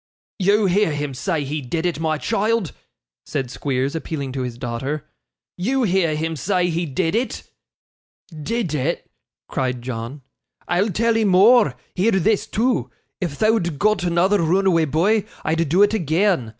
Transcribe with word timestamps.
'You 0.39 0.65
hear 0.65 0.93
him 0.93 1.13
say 1.13 1.43
he 1.43 1.61
did 1.61 1.85
it, 1.85 1.99
my 1.99 2.17
child!' 2.17 2.71
said 3.23 3.51
Squeers, 3.51 3.93
appealing 3.93 4.31
to 4.31 4.41
his 4.41 4.57
daughter. 4.57 5.05
'You 5.57 5.83
hear 5.83 6.15
him 6.15 6.35
say 6.35 6.71
he 6.71 6.87
did 6.87 7.13
it!' 7.13 7.43
'Did 8.31 8.73
it!' 8.73 9.11
cried 9.47 9.83
John. 9.83 10.23
'I'll 10.67 10.89
tell 10.89 11.15
'ee 11.15 11.23
more; 11.23 11.75
hear 11.93 12.13
this, 12.13 12.47
too. 12.47 12.89
If 13.19 13.33
thou'd 13.37 13.77
got 13.77 14.01
another 14.03 14.39
roonaway 14.39 14.89
boy, 14.89 15.25
I'd 15.45 15.69
do 15.69 15.83
it 15.83 15.91
agean. 15.93 16.49